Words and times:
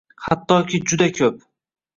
Hattoki 0.27 0.81
juda 0.93 1.11
ko'p. 1.21 1.47